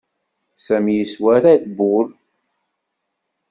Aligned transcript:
Sami 0.65 0.93
yeswa 0.97 1.35
Red 1.43 1.63
Bull. 1.77 2.07